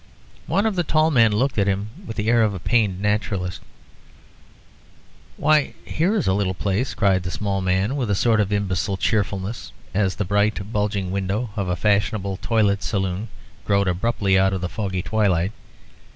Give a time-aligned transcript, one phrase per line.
[0.47, 3.61] One of the tall men looked at him with the air of a pained naturalist.
[5.37, 8.97] "Why, here is a little place," cried the small man, with a sort of imbecile
[8.97, 13.27] cheerfulness, as the bright bulging window of a fashionable toilet saloon
[13.63, 15.51] glowed abruptly out of the foggy twilight.